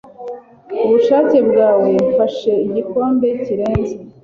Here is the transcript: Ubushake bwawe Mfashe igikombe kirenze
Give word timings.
Ubushake 0.83 1.37
bwawe 1.49 1.87
Mfashe 2.07 2.53
igikombe 2.67 3.27
kirenze 3.43 3.95